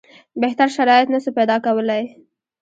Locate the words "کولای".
1.65-2.03